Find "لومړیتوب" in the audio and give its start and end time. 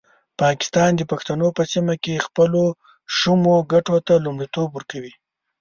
4.25-4.67